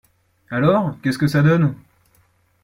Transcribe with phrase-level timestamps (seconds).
[0.49, 1.75] Alors qu’est-ce que ça donne?